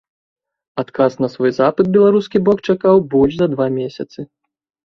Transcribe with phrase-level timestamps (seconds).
[0.83, 4.19] Адказ на свой запыт беларускі бок чакаў больш за два месяцы.